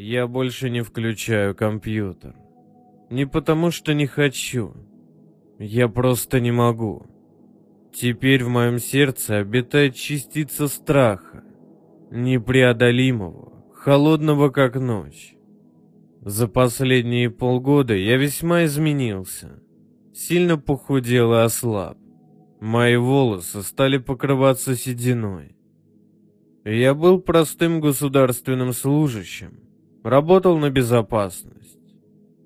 Я 0.00 0.28
больше 0.28 0.70
не 0.70 0.82
включаю 0.82 1.56
компьютер. 1.56 2.36
Не 3.10 3.26
потому, 3.26 3.72
что 3.72 3.94
не 3.94 4.06
хочу. 4.06 4.72
Я 5.58 5.88
просто 5.88 6.38
не 6.38 6.52
могу. 6.52 7.06
Теперь 7.92 8.44
в 8.44 8.48
моем 8.48 8.78
сердце 8.78 9.38
обитает 9.38 9.96
частица 9.96 10.68
страха, 10.68 11.42
непреодолимого, 12.12 13.64
холодного 13.74 14.50
как 14.50 14.76
ночь. 14.76 15.34
За 16.20 16.46
последние 16.46 17.28
полгода 17.28 17.96
я 17.96 18.18
весьма 18.18 18.66
изменился. 18.66 19.60
Сильно 20.14 20.56
похудел 20.58 21.32
и 21.32 21.38
ослаб. 21.38 21.98
Мои 22.60 22.94
волосы 22.94 23.62
стали 23.62 23.98
покрываться 23.98 24.76
сединой. 24.76 25.56
Я 26.64 26.94
был 26.94 27.20
простым 27.20 27.80
государственным 27.80 28.72
служащим, 28.72 29.67
работал 30.08 30.58
на 30.58 30.70
безопасность. 30.70 31.78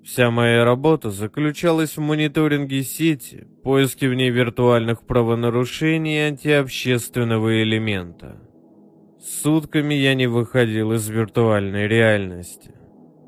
Вся 0.03 0.31
моя 0.31 0.65
работа 0.65 1.11
заключалась 1.11 1.95
в 1.95 2.01
мониторинге 2.01 2.83
сети, 2.83 3.47
поиске 3.63 4.09
в 4.09 4.13
ней 4.13 4.29
виртуальных 4.31 5.03
правонарушений 5.03 6.17
и 6.17 6.27
антиобщественного 6.27 7.63
элемента. 7.63 8.37
Сутками 9.21 9.93
я 9.93 10.13
не 10.13 10.27
выходил 10.27 10.91
из 10.91 11.07
виртуальной 11.07 11.87
реальности. 11.87 12.71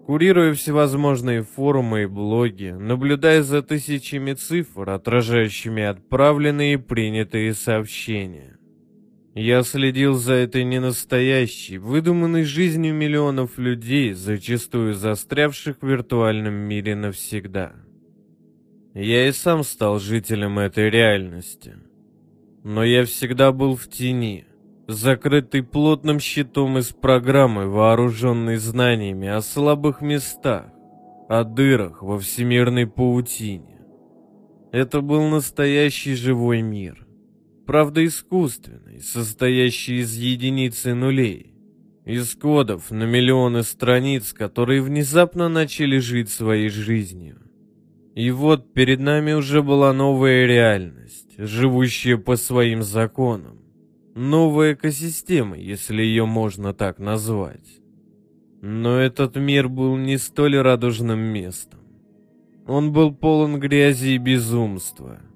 Курируя 0.05 0.53
всевозможные 0.53 1.41
форумы 1.41 2.03
и 2.03 2.05
блоги, 2.05 2.75
наблюдая 2.77 3.41
за 3.41 3.63
тысячами 3.63 4.33
цифр, 4.33 4.89
отражающими 4.89 5.81
отправленные 5.83 6.73
и 6.73 6.77
принятые 6.77 7.53
сообщения. 7.53 8.54
Я 9.35 9.63
следил 9.63 10.13
за 10.13 10.33
этой 10.33 10.63
ненастоящей, 10.63 11.77
выдуманной 11.77 12.45
жизнью 12.45 12.93
миллионов 12.93 13.57
людей, 13.57 14.13
зачастую 14.13 14.93
застрявших 14.93 15.81
в 15.81 15.85
виртуальном 15.85 16.53
мире 16.53 16.95
навсегда. 16.95 17.73
Я 18.93 19.27
и 19.27 19.33
сам 19.33 19.65
стал 19.65 19.99
жителем 19.99 20.57
этой 20.57 20.89
реальности. 20.89 21.75
Но 22.63 22.85
я 22.85 23.03
всегда 23.03 23.51
был 23.51 23.75
в 23.75 23.89
тени, 23.89 24.45
закрытый 24.87 25.63
плотным 25.63 26.21
щитом 26.21 26.77
из 26.77 26.93
программы, 26.93 27.67
вооруженной 27.67 28.55
знаниями 28.55 29.27
о 29.27 29.41
слабых 29.41 29.99
местах, 29.99 30.67
о 31.27 31.43
дырах 31.43 32.01
во 32.01 32.17
всемирной 32.19 32.87
паутине. 32.87 33.81
Это 34.71 35.01
был 35.01 35.27
настоящий 35.27 36.15
живой 36.15 36.61
мир 36.61 37.04
правда 37.65 38.05
искусственный, 38.05 39.01
состоящий 39.01 39.99
из 39.99 40.15
единиц 40.15 40.85
и 40.85 40.93
нулей, 40.93 41.53
из 42.05 42.35
кодов 42.35 42.91
на 42.91 43.03
миллионы 43.03 43.63
страниц, 43.63 44.33
которые 44.33 44.81
внезапно 44.81 45.49
начали 45.49 45.97
жить 45.99 46.29
своей 46.29 46.69
жизнью. 46.69 47.41
И 48.15 48.31
вот 48.31 48.73
перед 48.73 48.99
нами 48.99 49.33
уже 49.33 49.61
была 49.61 49.91
новая 49.91 50.45
реальность, 50.45 51.33
живущая 51.37 52.17
по 52.17 52.37
своим 52.37 52.81
законам. 52.83 53.59
Новая 54.15 54.73
экосистема, 54.73 55.57
если 55.57 56.01
ее 56.01 56.25
можно 56.25 56.73
так 56.73 56.99
назвать. 56.99 57.81
Но 58.61 58.97
этот 58.97 59.35
мир 59.35 59.67
был 59.67 59.97
не 59.97 60.17
столь 60.17 60.57
радужным 60.57 61.19
местом. 61.19 61.81
Он 62.65 62.93
был 62.93 63.13
полон 63.13 63.59
грязи 63.59 64.11
и 64.11 64.17
безумства– 64.17 65.19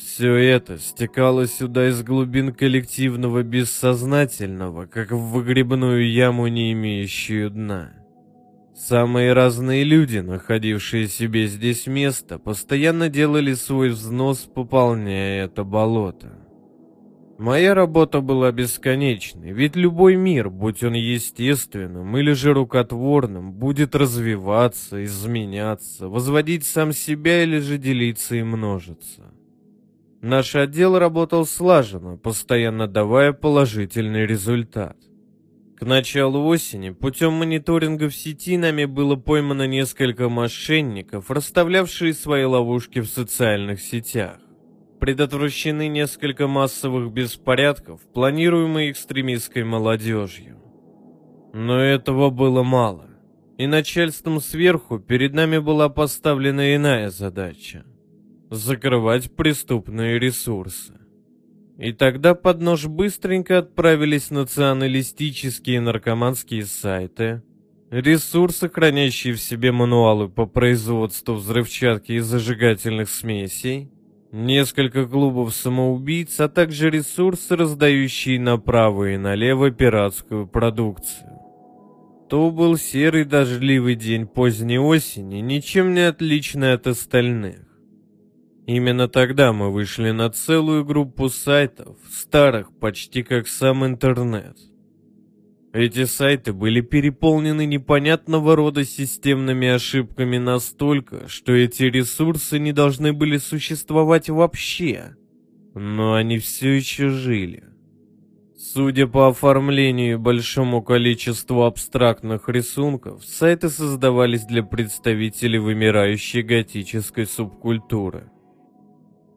все 0.00 0.34
это 0.34 0.78
стекало 0.78 1.46
сюда 1.46 1.88
из 1.88 2.02
глубин 2.02 2.52
коллективного 2.54 3.42
бессознательного, 3.42 4.86
как 4.86 5.12
в 5.12 5.18
выгребную 5.18 6.10
яму, 6.10 6.48
не 6.48 6.72
имеющую 6.72 7.50
дна. 7.50 7.92
Самые 8.74 9.34
разные 9.34 9.84
люди, 9.84 10.18
находившие 10.18 11.06
себе 11.06 11.46
здесь 11.46 11.86
место, 11.86 12.38
постоянно 12.38 13.08
делали 13.08 13.52
свой 13.52 13.90
взнос, 13.90 14.48
пополняя 14.52 15.44
это 15.44 15.64
болото. 15.64 16.32
Моя 17.38 17.74
работа 17.74 18.20
была 18.20 18.52
бесконечной, 18.52 19.52
ведь 19.52 19.76
любой 19.76 20.16
мир, 20.16 20.50
будь 20.50 20.82
он 20.82 20.94
естественным 20.94 22.16
или 22.16 22.32
же 22.32 22.52
рукотворным, 22.52 23.52
будет 23.52 23.94
развиваться, 23.94 25.04
изменяться, 25.04 26.08
возводить 26.08 26.64
сам 26.64 26.92
себя 26.92 27.42
или 27.42 27.58
же 27.58 27.78
делиться 27.78 28.36
и 28.36 28.42
множиться. 28.42 29.32
Наш 30.22 30.54
отдел 30.54 30.98
работал 30.98 31.46
слаженно, 31.46 32.18
постоянно 32.18 32.86
давая 32.86 33.32
положительный 33.32 34.26
результат. 34.26 34.96
К 35.78 35.86
началу 35.86 36.44
осени 36.44 36.90
путем 36.90 37.32
мониторинга 37.32 38.10
в 38.10 38.14
сети 38.14 38.58
нами 38.58 38.84
было 38.84 39.16
поймано 39.16 39.66
несколько 39.66 40.28
мошенников, 40.28 41.30
расставлявшие 41.30 42.12
свои 42.12 42.44
ловушки 42.44 42.98
в 42.98 43.06
социальных 43.06 43.80
сетях. 43.80 44.36
Предотвращены 45.00 45.88
несколько 45.88 46.46
массовых 46.46 47.10
беспорядков, 47.10 48.02
планируемые 48.12 48.90
экстремистской 48.90 49.64
молодежью. 49.64 50.58
Но 51.54 51.80
этого 51.80 52.28
было 52.28 52.62
мало. 52.62 53.06
И 53.56 53.66
начальством 53.66 54.42
сверху 54.42 54.98
перед 54.98 55.32
нами 55.32 55.56
была 55.56 55.88
поставлена 55.88 56.76
иная 56.76 57.08
задача 57.08 57.86
закрывать 58.50 59.30
преступные 59.30 60.18
ресурсы. 60.18 60.94
И 61.78 61.92
тогда 61.92 62.34
под 62.34 62.60
нож 62.60 62.86
быстренько 62.86 63.58
отправились 63.58 64.30
националистические 64.30 65.80
наркоманские 65.80 66.66
сайты, 66.66 67.42
ресурсы, 67.90 68.68
хранящие 68.68 69.34
в 69.34 69.40
себе 69.40 69.72
мануалы 69.72 70.28
по 70.28 70.44
производству 70.44 71.36
взрывчатки 71.36 72.12
и 72.12 72.18
зажигательных 72.18 73.08
смесей, 73.08 73.90
несколько 74.30 75.06
клубов 75.06 75.54
самоубийц, 75.54 76.38
а 76.40 76.48
также 76.48 76.90
ресурсы, 76.90 77.56
раздающие 77.56 78.38
направо 78.38 79.14
и 79.14 79.16
налево 79.16 79.70
пиратскую 79.70 80.46
продукцию. 80.46 81.30
То 82.28 82.50
был 82.50 82.76
серый 82.76 83.24
дождливый 83.24 83.94
день 83.94 84.26
поздней 84.26 84.78
осени, 84.78 85.36
ничем 85.36 85.94
не 85.94 86.06
отличный 86.06 86.74
от 86.74 86.86
остальных. 86.86 87.69
Именно 88.72 89.08
тогда 89.08 89.52
мы 89.52 89.72
вышли 89.72 90.12
на 90.12 90.30
целую 90.30 90.84
группу 90.84 91.28
сайтов, 91.28 91.96
старых 92.08 92.72
почти 92.78 93.24
как 93.24 93.48
сам 93.48 93.84
интернет. 93.84 94.56
Эти 95.72 96.04
сайты 96.04 96.52
были 96.52 96.80
переполнены 96.80 97.66
непонятного 97.66 98.54
рода 98.54 98.84
системными 98.84 99.66
ошибками 99.66 100.38
настолько, 100.38 101.26
что 101.26 101.52
эти 101.52 101.82
ресурсы 101.82 102.60
не 102.60 102.72
должны 102.72 103.12
были 103.12 103.38
существовать 103.38 104.30
вообще. 104.30 105.16
Но 105.74 106.14
они 106.14 106.38
все 106.38 106.70
еще 106.70 107.08
жили. 107.08 107.64
Судя 108.56 109.08
по 109.08 109.26
оформлению 109.26 110.12
и 110.12 110.16
большому 110.16 110.80
количеству 110.80 111.64
абстрактных 111.64 112.48
рисунков, 112.48 113.24
сайты 113.24 113.68
создавались 113.68 114.44
для 114.44 114.62
представителей 114.62 115.58
вымирающей 115.58 116.42
готической 116.42 117.26
субкультуры. 117.26 118.30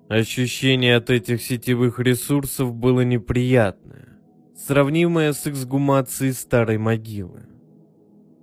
Ощущение 0.09 0.97
от 0.97 1.09
этих 1.09 1.41
сетевых 1.41 1.99
ресурсов 1.99 2.75
было 2.75 3.01
неприятное, 3.01 4.19
сравнимое 4.55 5.31
с 5.33 5.47
эксгумацией 5.47 6.33
старой 6.33 6.77
могилы. 6.77 7.43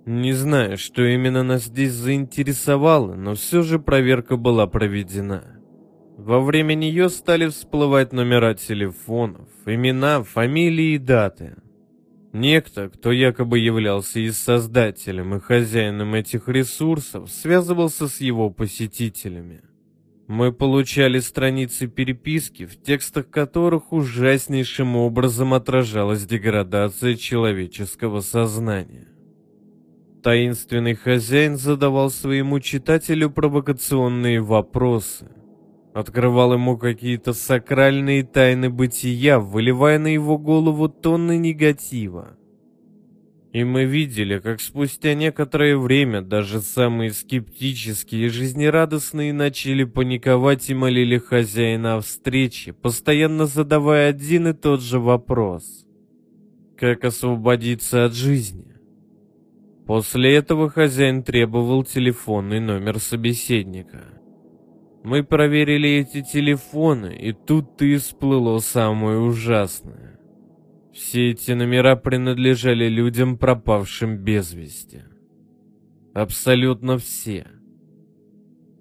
Не 0.05 0.33
знаю, 0.33 0.77
что 0.77 1.03
именно 1.03 1.43
нас 1.43 1.65
здесь 1.65 1.93
заинтересовало, 1.93 3.13
но 3.13 3.35
все 3.35 3.61
же 3.61 3.77
проверка 3.77 4.35
была 4.35 4.65
проведена. 4.65 5.43
Во 6.17 6.41
время 6.41 6.73
нее 6.73 7.09
стали 7.09 7.47
всплывать 7.47 8.11
номера 8.11 8.55
телефонов, 8.55 9.47
имена, 9.65 10.23
фамилии 10.23 10.95
и 10.95 10.97
даты. 10.97 11.55
Некто, 12.33 12.89
кто 12.89 13.11
якобы 13.11 13.59
являлся 13.59 14.19
и 14.19 14.31
создателем, 14.31 15.35
и 15.35 15.39
хозяином 15.39 16.15
этих 16.15 16.47
ресурсов, 16.47 17.29
связывался 17.29 18.07
с 18.07 18.19
его 18.19 18.49
посетителями. 18.49 19.61
Мы 20.27 20.53
получали 20.53 21.19
страницы 21.19 21.87
переписки, 21.87 22.65
в 22.65 22.81
текстах 22.81 23.29
которых 23.29 23.91
ужаснейшим 23.91 24.95
образом 24.95 25.53
отражалась 25.53 26.25
деградация 26.25 27.15
человеческого 27.15 28.21
сознания. 28.21 29.07
Таинственный 30.23 30.93
хозяин 30.93 31.57
задавал 31.57 32.11
своему 32.11 32.59
читателю 32.59 33.31
провокационные 33.31 34.39
вопросы, 34.39 35.31
открывал 35.93 36.53
ему 36.53 36.77
какие-то 36.77 37.33
сакральные 37.33 38.23
тайны 38.23 38.69
бытия, 38.69 39.39
выливая 39.39 39.97
на 39.97 40.07
его 40.07 40.37
голову 40.37 40.87
тонны 40.89 41.37
негатива. 41.37 42.37
И 43.53 43.65
мы 43.65 43.83
видели, 43.83 44.39
как 44.39 44.61
спустя 44.61 45.13
некоторое 45.13 45.77
время 45.77 46.21
даже 46.21 46.61
самые 46.61 47.11
скептические 47.11 48.27
и 48.27 48.29
жизнерадостные 48.29 49.33
начали 49.33 49.83
паниковать 49.83 50.69
и 50.69 50.73
молили 50.73 51.17
хозяина 51.17 51.97
о 51.97 52.01
встрече, 52.01 52.71
постоянно 52.71 53.47
задавая 53.47 54.09
один 54.09 54.47
и 54.47 54.53
тот 54.53 54.81
же 54.81 54.99
вопрос. 54.99 55.85
Как 56.77 57.03
освободиться 57.03 58.05
от 58.05 58.13
жизни? 58.13 58.71
После 59.85 60.33
этого 60.33 60.69
хозяин 60.69 61.21
требовал 61.21 61.83
телефонный 61.83 62.61
номер 62.61 62.99
собеседника. 62.99 64.05
Мы 65.03 65.23
проверили 65.23 65.89
эти 65.89 66.21
телефоны, 66.21 67.17
и 67.17 67.33
тут 67.33 67.81
и 67.81 67.97
всплыло 67.97 68.59
самое 68.59 69.19
ужасное. 69.19 70.10
Все 70.93 71.31
эти 71.31 71.51
номера 71.51 71.95
принадлежали 71.95 72.89
людям, 72.89 73.37
пропавшим 73.37 74.17
без 74.17 74.53
вести. 74.53 75.03
Абсолютно 76.13 76.97
все. 76.97 77.47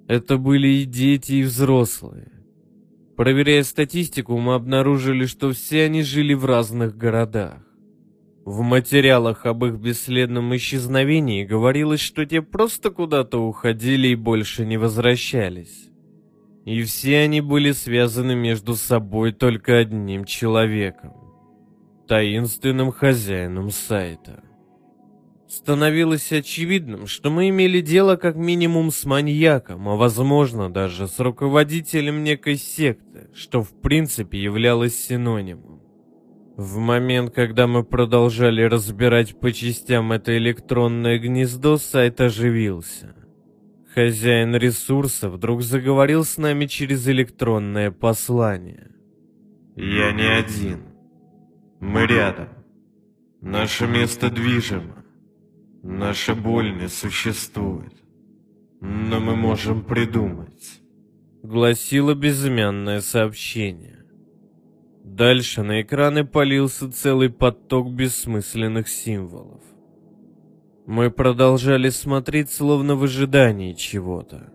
Это 0.08 0.36
были 0.36 0.66
и 0.66 0.84
дети, 0.84 1.34
и 1.34 1.42
взрослые. 1.44 2.32
Проверяя 3.16 3.62
статистику, 3.62 4.36
мы 4.38 4.54
обнаружили, 4.54 5.26
что 5.26 5.52
все 5.52 5.84
они 5.84 6.02
жили 6.02 6.34
в 6.34 6.44
разных 6.46 6.96
городах. 6.96 7.62
В 8.44 8.62
материалах 8.62 9.46
об 9.46 9.64
их 9.64 9.74
бесследном 9.74 10.56
исчезновении 10.56 11.44
говорилось, 11.44 12.00
что 12.00 12.26
те 12.26 12.42
просто 12.42 12.90
куда-то 12.90 13.38
уходили 13.38 14.08
и 14.08 14.16
больше 14.16 14.66
не 14.66 14.78
возвращались. 14.78 15.90
И 16.64 16.82
все 16.82 17.18
они 17.20 17.40
были 17.40 17.70
связаны 17.70 18.34
между 18.34 18.74
собой 18.74 19.30
только 19.32 19.78
одним 19.78 20.24
человеком– 20.24 21.14
таинственным 22.10 22.90
хозяином 22.90 23.70
сайта. 23.70 24.42
Становилось 25.48 26.32
очевидным, 26.32 27.06
что 27.06 27.30
мы 27.30 27.50
имели 27.50 27.80
дело 27.80 28.16
как 28.16 28.34
минимум 28.34 28.90
с 28.90 29.04
маньяком, 29.04 29.88
а 29.88 29.94
возможно 29.94 30.72
даже 30.72 31.06
с 31.06 31.20
руководителем 31.20 32.24
некой 32.24 32.56
секты, 32.56 33.30
что 33.32 33.62
в 33.62 33.80
принципе 33.80 34.42
являлось 34.42 35.00
синонимом. 35.00 35.82
В 36.56 36.78
момент, 36.78 37.32
когда 37.32 37.68
мы 37.68 37.84
продолжали 37.84 38.62
разбирать 38.62 39.38
по 39.38 39.52
частям 39.52 40.10
это 40.10 40.36
электронное 40.36 41.16
гнездо, 41.16 41.76
сайт 41.76 42.20
оживился. 42.20 43.14
Хозяин 43.94 44.56
ресурса 44.56 45.30
вдруг 45.30 45.62
заговорил 45.62 46.24
с 46.24 46.38
нами 46.38 46.66
через 46.66 47.06
электронное 47.06 47.92
послание. 47.92 48.90
«Я 49.76 50.10
не 50.10 50.26
один. 50.26 50.89
Мы 51.80 52.06
рядом. 52.06 52.48
Наше 53.40 53.86
место 53.86 54.30
движимо. 54.30 55.02
Наша 55.82 56.34
боль 56.34 56.76
не 56.76 56.88
существует. 56.88 57.94
Но 58.82 59.18
мы 59.18 59.34
можем 59.34 59.82
придумать»,— 59.82 60.80
гласило 61.42 62.14
безымянное 62.14 63.00
сообщение. 63.00 64.04
Дальше 65.04 65.62
на 65.62 65.80
экраны 65.80 66.24
полился 66.24 66.92
целый 66.92 67.30
поток 67.30 67.90
бессмысленных 67.92 68.88
символов. 68.88 69.62
Мы 70.86 71.10
продолжали 71.10 71.88
смотреть, 71.88 72.50
словно 72.50 72.94
в 72.94 73.04
ожидании 73.04 73.72
чего-то. 73.72 74.52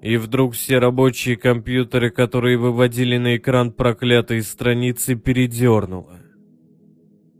И 0.00 0.16
вдруг 0.16 0.54
все 0.54 0.78
рабочие 0.78 1.36
компьютеры, 1.36 2.10
которые 2.10 2.56
выводили 2.56 3.18
на 3.18 3.36
экран 3.36 3.72
проклятые 3.72 4.42
страницы, 4.42 5.16
передернуло. 5.16 6.25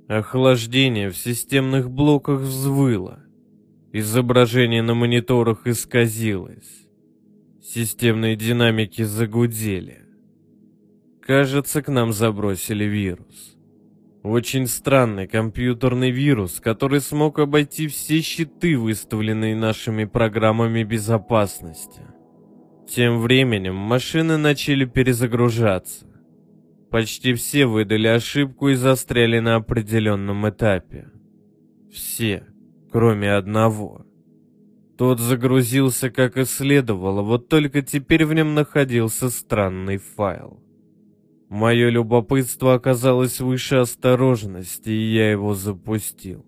Охлаждение 0.08 1.10
в 1.10 1.16
системных 1.16 1.90
блоках 1.90 2.40
взвыло. 2.40 3.18
Изображение 3.92 4.80
на 4.80 4.94
мониторах 4.94 5.66
исказилось. 5.66 6.86
Системные 7.60 8.36
динамики 8.36 9.02
загудели. 9.02 10.04
Кажется, 11.20 11.82
к 11.82 11.88
нам 11.88 12.12
забросили 12.12 12.84
вирус. 12.84 13.56
Очень 14.22 14.68
странный 14.68 15.26
компьютерный 15.26 16.12
вирус, 16.12 16.60
который 16.60 17.00
смог 17.00 17.40
обойти 17.40 17.88
все 17.88 18.20
щиты, 18.20 18.78
выставленные 18.78 19.56
нашими 19.56 20.04
программами 20.04 20.84
безопасности. 20.84 22.02
Тем 22.88 23.18
временем 23.18 23.74
машины 23.74 24.36
начали 24.36 24.84
перезагружаться. 24.84 26.05
Почти 26.90 27.34
все 27.34 27.66
выдали 27.66 28.06
ошибку 28.06 28.68
и 28.68 28.74
застряли 28.74 29.40
на 29.40 29.56
определенном 29.56 30.48
этапе. 30.48 31.08
Все, 31.92 32.44
кроме 32.90 33.32
одного. 33.32 34.06
Тот 34.96 35.20
загрузился 35.20 36.10
как 36.10 36.38
и 36.38 36.44
следовало, 36.44 37.22
вот 37.22 37.48
только 37.48 37.82
теперь 37.82 38.24
в 38.24 38.32
нем 38.32 38.54
находился 38.54 39.28
странный 39.28 39.98
файл. 39.98 40.62
Мое 41.48 41.90
любопытство 41.90 42.74
оказалось 42.74 43.40
выше 43.40 43.76
осторожности, 43.76 44.90
и 44.90 45.14
я 45.14 45.30
его 45.30 45.54
запустил. 45.54 46.44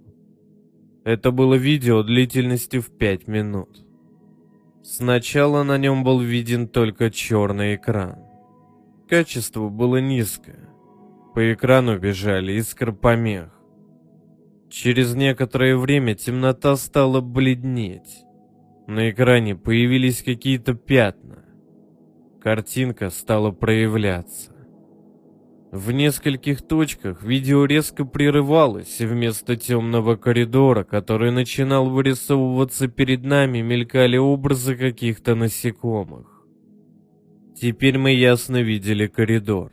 Это 1.04 1.30
было 1.30 1.54
видео 1.54 2.02
длительностью 2.02 2.82
в 2.82 2.90
пять 2.90 3.28
минут. 3.28 3.84
Сначала 4.82 5.62
на 5.62 5.78
нем 5.78 6.02
был 6.02 6.20
виден 6.20 6.68
только 6.68 7.10
черный 7.10 7.76
экран. 7.76 8.27
Качество 9.08 9.70
было 9.70 10.02
низкое. 10.02 10.68
По 11.34 11.54
экрану 11.54 11.98
бежали 11.98 12.52
искры 12.52 12.92
помех. 12.92 13.48
Через 14.68 15.14
некоторое 15.14 15.78
время 15.78 16.14
темнота 16.14 16.76
стала 16.76 17.22
бледнеть. 17.22 18.26
На 18.86 19.08
экране 19.08 19.56
появились 19.56 20.22
какие-то 20.22 20.74
пятна. 20.74 21.42
Картинка 22.42 23.08
стала 23.08 23.50
проявляться. 23.50 24.52
В 25.72 25.90
нескольких 25.90 26.60
точках 26.60 27.22
видео 27.22 27.64
резко 27.64 28.04
прерывалось, 28.04 29.00
и 29.00 29.06
вместо 29.06 29.56
темного 29.56 30.16
коридора, 30.16 30.84
который 30.84 31.30
начинал 31.30 31.88
вырисовываться 31.88 32.88
перед 32.88 33.24
нами, 33.24 33.62
мелькали 33.62 34.18
образы 34.18 34.76
каких-то 34.76 35.34
насекомых. 35.34 36.37
Теперь 37.60 37.98
мы 37.98 38.12
ясно 38.12 38.62
видели 38.62 39.08
коридор. 39.08 39.72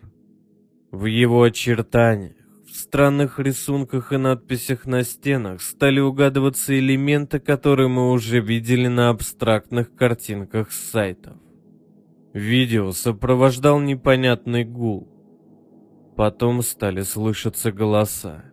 В 0.91 1.05
его 1.05 1.43
очертаниях, 1.43 2.35
в 2.65 2.75
странных 2.75 3.37
рисунках 3.37 4.11
и 4.11 4.17
надписях 4.17 4.87
на 4.87 5.03
стенах 5.03 5.61
стали 5.61 5.99
угадываться 5.99 6.77
элементы, 6.79 7.39
которые 7.39 7.87
мы 7.87 8.09
уже 8.09 8.39
видели 8.39 8.87
на 8.87 9.09
абстрактных 9.09 9.93
картинках 9.95 10.71
с 10.71 10.89
сайтов. 10.89 11.37
Видео 12.33 12.91
сопровождал 12.91 13.79
непонятный 13.79 14.65
гул. 14.65 15.07
Потом 16.17 16.63
стали 16.63 17.01
слышаться 17.01 17.71
голоса. 17.71 18.45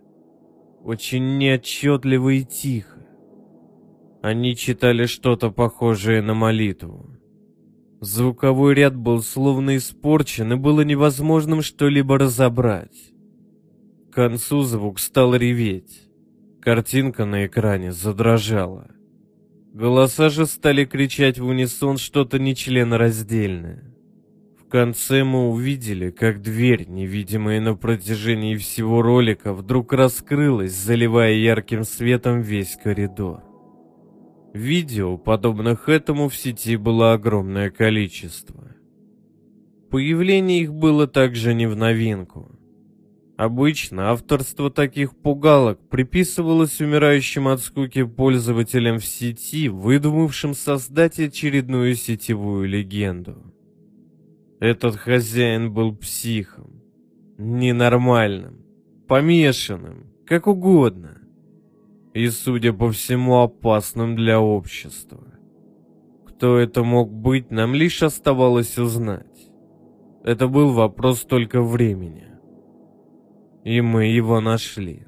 Очень 0.84 1.38
неотчетливо 1.38 2.29
и 2.34 2.44
тихо. 2.44 3.06
Они 4.20 4.55
читали 4.55 5.06
что-то 5.06 5.51
похожее 5.51 6.20
на 6.20 6.34
молитву. 6.34 7.17
Звуковой 8.03 8.75
ряд 8.75 8.94
был 8.94 9.23
словно 9.23 9.79
испорчен, 9.79 10.53
и 10.53 10.56
было 10.56 10.82
невозможным 10.82 11.63
что-либо 11.63 12.19
разобрать. 12.19 13.13
К 14.11 14.15
концу 14.15 14.61
звук 14.63 14.99
стал 14.99 15.35
реветь. 15.35 16.11
Картинка 16.61 17.25
на 17.25 17.47
экране 17.47 17.93
задрожала. 17.93 18.91
Голоса 19.73 20.29
же 20.29 20.44
стали 20.44 20.85
кричать 20.85 21.39
в 21.39 21.47
унисон 21.47 21.97
что-то 21.97 22.39
нечленораздельное 22.39 23.93
конце 24.73 25.23
мы 25.23 25.51
увидели, 25.51 26.11
как 26.11 26.41
дверь, 26.41 26.87
невидимая 26.89 27.61
на 27.61 27.75
протяжении 27.75 28.56
всего 28.56 29.03
ролика, 29.03 29.53
вдруг 29.53 29.93
раскрылась, 29.93 30.73
заливая 30.73 31.35
ярким 31.35 31.85
светом 31.85 32.41
весь 32.41 32.79
коридор. 32.82 33.52
Видео, 34.53 35.17
подобных 35.17 35.89
этому, 35.89 36.29
в 36.29 36.37
сети 36.37 36.77
было 36.77 37.15
огромное 37.15 37.71
количество. 37.71 38.77
Появление 39.91 40.61
их 40.61 40.75
было 40.75 41.06
также 41.06 41.55
не 41.55 41.67
в 41.67 41.75
новинку. 41.75 42.51
Обычно 43.39 44.11
авторство 44.11 44.71
таких 44.71 45.17
пугалок 45.17 45.81
приписывалось 45.89 46.81
умирающим 46.82 47.49
от 47.49 47.61
скуки 47.61 48.05
пользователям 48.05 48.99
в 48.99 49.06
сети, 49.06 49.69
выдумавшим 49.71 50.55
создать 50.55 51.19
очередную 51.19 51.94
сетевую 51.94 52.69
легенду. 52.69 53.43
Этот 54.61 54.97
хозяин 54.97 55.73
был 55.73 55.97
психом. 55.97 56.82
Ненормальным. 57.39 58.59
Помешанным. 59.09 60.13
Как 60.27 60.47
угодно. 60.47 61.21
И, 62.14 62.28
судя 62.28 62.72
по 62.72 62.90
всему, 62.90 63.40
опасным 63.40 64.16
для 64.16 64.40
общества. 64.40 65.24
Кто 66.26 66.58
это 66.58 66.82
мог 66.82 67.12
быть, 67.12 67.50
нам 67.50 67.74
лишь 67.74 68.02
оставалось 68.02 68.78
узнать. 68.78 69.50
Это 70.24 70.46
был 70.48 70.72
вопрос 70.72 71.22
только 71.22 71.62
времени. 71.62 72.28
И 73.64 73.81
мы 73.81 74.06
его 74.06 74.40
нашли. 74.40 75.06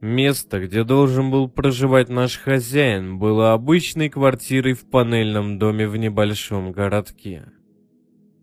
Место, 0.00 0.60
где 0.60 0.82
должен 0.82 1.30
был 1.30 1.48
проживать 1.48 2.08
наш 2.08 2.38
хозяин, 2.38 3.18
было 3.18 3.52
обычной 3.52 4.08
квартирой 4.08 4.72
в 4.72 4.88
панельном 4.88 5.58
доме 5.58 5.86
в 5.86 5.96
небольшом 5.96 6.72
городке. 6.72 7.52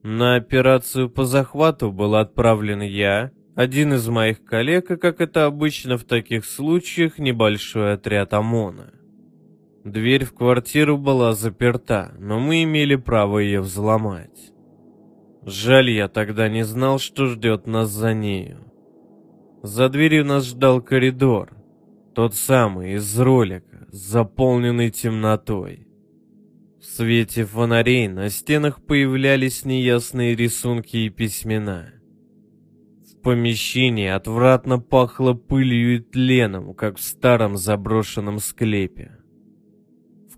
На 0.04 0.36
операцию 0.36 1.10
по 1.10 1.26
захвату 1.26 1.92
был 1.92 2.16
отправлен 2.16 2.82
я, 2.82 3.32
один 3.58 3.96
из 3.96 4.08
моих 4.08 4.46
коллег, 4.46 4.92
и, 4.92 4.98
как 4.98 5.20
это 5.20 5.48
обычно 5.48 5.98
в 5.98 6.04
таких 6.04 6.46
случаях, 6.46 7.18
небольшой 7.18 7.94
отряд 7.94 8.32
ОМОНа. 8.36 8.94
Дверь 9.84 10.26
в 10.26 10.34
квартиру 10.36 11.00
была 11.00 11.34
заперта, 11.34 12.14
но 12.20 12.40
мы 12.40 12.62
имели 12.62 12.96
право 12.96 13.40
ее 13.40 13.62
взломать. 13.62 14.52
Жаль, 15.44 15.90
я 15.90 16.08
тогда 16.08 16.50
не 16.50 16.64
знал, 16.66 17.00
что 17.00 17.26
ждет 17.26 17.66
нас 17.66 17.90
за 17.90 18.14
нею. 18.14 18.72
За 19.64 19.90
дверью 19.90 20.24
нас 20.24 20.46
ждал 20.46 20.80
коридор, 20.80 21.58
тот 22.14 22.36
самый 22.36 22.94
из 22.94 23.20
ролика, 23.20 23.88
заполненный 23.90 24.92
темнотой. 24.92 25.88
В 26.80 26.86
свете 26.86 27.44
фонарей 27.44 28.08
на 28.08 28.30
стенах 28.30 28.86
появлялись 28.86 29.66
неясные 29.66 30.36
рисунки 30.36 30.98
и 30.98 31.10
письмена. 31.10 31.97
В 33.18 33.22
помещении 33.22 34.08
отвратно 34.08 34.80
пахло 34.80 35.34
пылью 35.34 35.96
и 35.96 36.00
тленом, 36.00 36.74
как 36.74 36.98
в 36.98 37.02
старом 37.02 37.58
заброшенном 37.58 38.40
склепе 38.40 39.18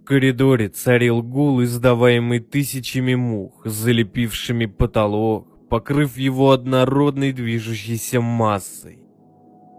коридоре 0.09 0.69
царил 0.69 1.21
гул, 1.21 1.61
издаваемый 1.63 2.39
тысячами 2.39 3.13
мух, 3.13 3.61
залепившими 3.63 4.65
потолок, 4.65 5.69
покрыв 5.69 6.17
его 6.17 6.49
однородной 6.49 7.31
движущейся 7.31 8.19
массой. 8.19 8.97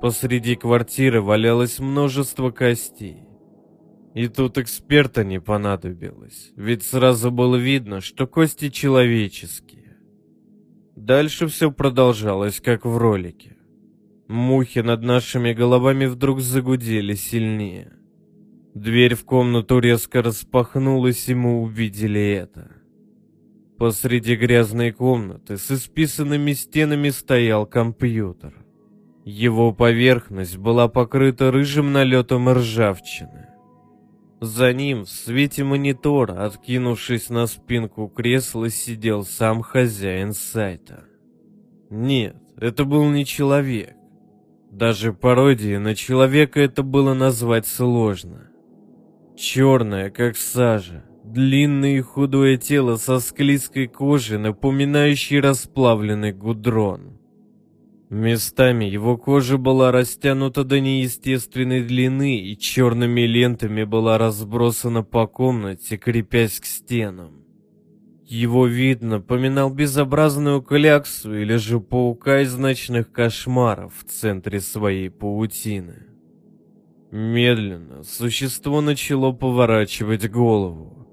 Посреди 0.00 0.54
квартиры 0.54 1.20
валялось 1.20 1.80
множество 1.80 2.52
костей. 2.52 3.24
И 4.14 4.28
тут 4.28 4.56
эксперта 4.56 5.24
не 5.24 5.40
понадобилось, 5.40 6.52
ведь 6.54 6.84
сразу 6.84 7.32
было 7.32 7.56
видно, 7.56 8.00
что 8.00 8.28
кости 8.28 8.68
человеческие. 8.70 9.79
Дальше 11.00 11.46
все 11.46 11.72
продолжалось, 11.72 12.60
как 12.60 12.84
в 12.84 12.98
ролике. 12.98 13.56
Мухи 14.28 14.80
над 14.80 15.02
нашими 15.02 15.54
головами 15.54 16.04
вдруг 16.04 16.40
загудели 16.40 17.14
сильнее. 17.14 17.92
Дверь 18.74 19.14
в 19.14 19.24
комнату 19.24 19.78
резко 19.78 20.20
распахнулась, 20.20 21.26
и 21.30 21.34
мы 21.34 21.62
увидели 21.62 22.20
это. 22.20 22.70
Посреди 23.78 24.36
грязной 24.36 24.92
комнаты 24.92 25.56
с 25.56 25.70
исписанными 25.70 26.52
стенами 26.52 27.08
стоял 27.08 27.64
компьютер. 27.64 28.52
Его 29.24 29.72
поверхность 29.72 30.58
была 30.58 30.88
покрыта 30.88 31.50
рыжим 31.50 31.92
налетом 31.92 32.50
ржавчины. 32.50 33.46
За 34.40 34.72
ним, 34.72 35.04
в 35.04 35.10
свете 35.10 35.64
монитора, 35.64 36.46
откинувшись 36.46 37.28
на 37.28 37.46
спинку 37.46 38.08
кресла, 38.08 38.70
сидел 38.70 39.24
сам 39.24 39.60
хозяин 39.60 40.32
сайта. 40.32 41.04
Нет, 41.90 42.36
это 42.56 42.86
был 42.86 43.04
не 43.10 43.26
человек. 43.26 43.94
Даже 44.70 45.12
пародией 45.12 45.76
на 45.78 45.94
человека 45.94 46.58
это 46.58 46.82
было 46.82 47.12
назвать 47.12 47.66
сложно. 47.66 48.50
Черное, 49.36 50.08
как 50.10 50.36
сажа, 50.38 51.04
длинное 51.22 51.98
и 51.98 52.00
худое 52.00 52.56
тело 52.56 52.96
со 52.96 53.20
склизкой 53.20 53.88
кожей, 53.88 54.38
напоминающей 54.38 55.40
расплавленный 55.40 56.32
гудрон. 56.32 57.19
Местами 58.10 58.86
его 58.86 59.16
кожа 59.16 59.56
была 59.56 59.92
растянута 59.92 60.64
до 60.64 60.80
неестественной 60.80 61.84
длины 61.84 62.38
и 62.38 62.58
черными 62.58 63.20
лентами 63.20 63.84
была 63.84 64.18
разбросана 64.18 65.04
по 65.04 65.28
комнате, 65.28 65.96
крепясь 65.96 66.58
к 66.58 66.64
стенам. 66.64 67.44
Его 68.26 68.66
вид 68.66 69.00
напоминал 69.00 69.70
безобразную 69.72 70.60
кляксу 70.60 71.36
или 71.36 71.54
же 71.54 71.78
паука 71.78 72.40
из 72.40 72.56
ночных 72.56 73.12
кошмаров 73.12 73.94
в 73.96 74.10
центре 74.10 74.60
своей 74.60 75.08
паутины. 75.08 76.06
Медленно 77.12 78.02
существо 78.02 78.80
начало 78.80 79.30
поворачивать 79.30 80.28
голову. 80.28 81.06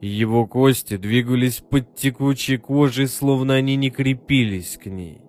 Его 0.00 0.46
кости 0.46 0.96
двигались 0.96 1.58
под 1.58 1.96
текучей 1.96 2.56
кожей, 2.56 3.08
словно 3.08 3.54
они 3.54 3.74
не 3.74 3.90
крепились 3.90 4.78
к 4.80 4.86
ней. 4.86 5.22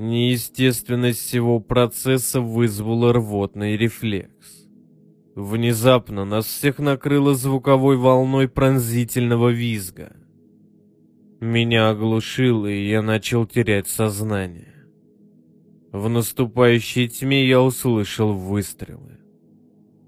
Неестественность 0.00 1.18
всего 1.18 1.60
процесса 1.60 2.40
вызвала 2.40 3.12
рвотный 3.12 3.76
рефлекс. 3.76 4.66
Внезапно 5.34 6.24
нас 6.24 6.46
всех 6.46 6.78
накрыло 6.78 7.34
звуковой 7.34 7.98
волной 7.98 8.48
пронзительного 8.48 9.50
визга. 9.50 10.16
Меня 11.38 11.90
оглушило, 11.90 12.66
и 12.66 12.88
я 12.88 13.02
начал 13.02 13.44
терять 13.44 13.88
сознание. 13.88 14.86
В 15.92 16.08
наступающей 16.08 17.06
тьме 17.06 17.46
я 17.46 17.60
услышал 17.60 18.32
выстрелы 18.32 19.18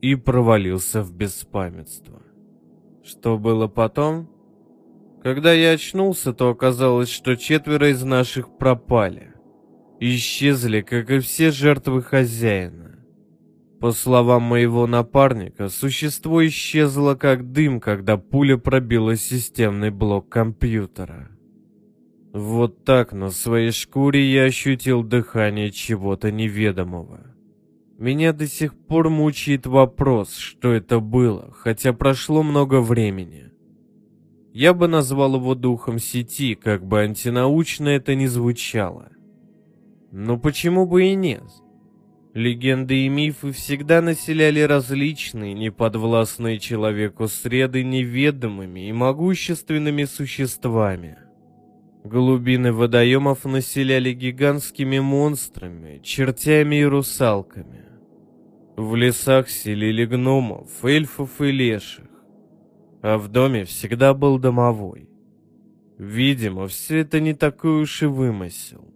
и 0.00 0.14
провалился 0.14 1.02
в 1.02 1.12
беспамятство. 1.12 2.22
Что 3.04 3.36
было 3.36 3.68
потом? 3.68 4.30
Когда 5.22 5.52
я 5.52 5.72
очнулся, 5.72 6.32
то 6.32 6.48
оказалось, 6.48 7.10
что 7.10 7.36
четверо 7.36 7.90
из 7.90 8.02
наших 8.02 8.56
пропали. 8.56 9.31
Исчезли, 10.04 10.80
как 10.80 11.12
и 11.12 11.20
все 11.20 11.52
жертвы 11.52 12.02
хозяина. 12.02 12.98
По 13.78 13.92
словам 13.92 14.42
моего 14.42 14.88
напарника, 14.88 15.68
существо 15.68 16.44
исчезло 16.44 17.14
как 17.14 17.52
дым, 17.52 17.78
когда 17.78 18.16
пуля 18.16 18.56
пробила 18.56 19.14
системный 19.14 19.90
блок 19.90 20.28
компьютера. 20.28 21.30
Вот 22.32 22.84
так 22.84 23.12
на 23.12 23.30
своей 23.30 23.70
шкуре 23.70 24.28
я 24.28 24.42
ощутил 24.42 25.04
дыхание 25.04 25.70
чего-то 25.70 26.32
неведомого. 26.32 27.20
Меня 27.96 28.32
до 28.32 28.48
сих 28.48 28.74
пор 28.74 29.08
мучает 29.08 29.66
вопрос, 29.66 30.34
что 30.34 30.72
это 30.72 30.98
было, 30.98 31.52
хотя 31.56 31.92
прошло 31.92 32.42
много 32.42 32.80
времени. 32.80 33.52
Я 34.52 34.74
бы 34.74 34.88
назвал 34.88 35.36
его 35.36 35.54
духом 35.54 36.00
сети, 36.00 36.56
как 36.56 36.84
бы 36.84 37.02
антинаучно 37.02 37.90
это 37.90 38.16
ни 38.16 38.26
звучало. 38.26 39.12
Но 40.12 40.38
почему 40.38 40.86
бы 40.86 41.06
и 41.06 41.14
нет? 41.16 41.42
Легенды 42.34 43.06
и 43.06 43.08
мифы 43.08 43.50
всегда 43.50 44.00
населяли 44.00 44.60
различные, 44.60 45.52
неподвластные 45.54 46.60
человеку 46.60 47.26
среды 47.26 47.82
неведомыми 47.82 48.88
и 48.88 48.92
могущественными 48.92 50.04
существами– 50.04 51.18
Глубины 52.04 52.72
водоемов 52.72 53.44
населяли 53.44 54.12
гигантскими 54.12 54.98
монстрами, 54.98 56.00
чертями 56.02 56.80
и 56.80 56.84
русалками. 56.84 57.84
В 58.76 58.96
лесах 58.96 59.48
селили 59.48 60.04
гномов, 60.04 60.84
эльфов 60.84 61.40
и 61.40 61.52
леших. 61.52 62.08
А 63.02 63.18
в 63.18 63.28
доме 63.28 63.64
всегда 63.64 64.14
был 64.14 64.40
домовой. 64.40 65.08
Видимо, 65.96 66.66
все 66.66 66.98
это 66.98 67.20
не 67.20 67.34
такой 67.34 67.82
уж 67.82 68.02
и 68.02 68.06
вымысел. 68.06 68.91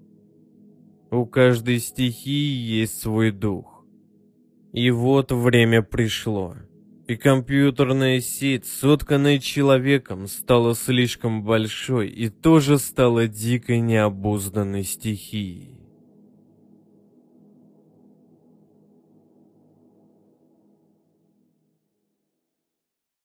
У 1.10 1.26
каждой 1.26 1.78
стихии 1.78 2.80
есть 2.80 3.00
свой 3.00 3.30
дух. 3.30 3.84
И 4.72 4.90
вот 4.90 5.32
время 5.32 5.82
пришло 5.82 6.54
и 7.06 7.14
компьютерная 7.16 8.20
сеть, 8.20 8.66
сотканная 8.66 9.38
человеком, 9.38 10.26
стала 10.26 10.74
слишком 10.74 11.44
большой 11.44 12.08
и 12.08 12.28
тоже 12.28 12.78
стала 12.78 13.28
дикой 13.28 13.80
необузданной 13.80 14.82
стихией. 14.82 15.75